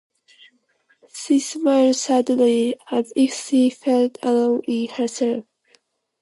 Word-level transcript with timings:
She 1.13 1.39
smiled 1.39 1.95
sadly, 1.95 2.75
as 2.89 3.13
if 3.15 3.35
she 3.35 3.69
felt 3.69 4.17
alone 4.23 4.61
in 4.65 4.87
herself. 4.87 5.45